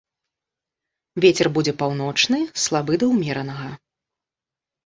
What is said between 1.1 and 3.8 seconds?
Вецер будзе паўночны, слабы да ўмеранага.